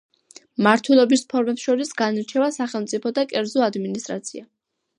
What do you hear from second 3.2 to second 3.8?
კერძო